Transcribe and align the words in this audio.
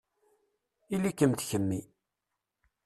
Ili-kem 0.93 1.31
d 1.33 1.41
kemmi. 1.49 1.81